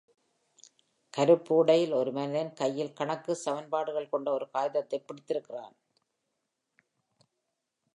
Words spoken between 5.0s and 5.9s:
பிடித்திருக்கின்றான்.